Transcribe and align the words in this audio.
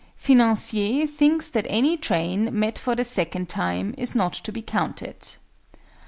FINANCIER 0.15 1.05
thinks 1.05 1.51
that 1.51 1.67
any 1.69 1.95
train, 1.95 2.49
met 2.59 2.79
for 2.79 2.95
the 2.95 3.03
second 3.03 3.49
time, 3.49 3.93
is 3.99 4.15
not 4.15 4.33
to 4.33 4.51
be 4.51 4.63
counted. 4.63 5.35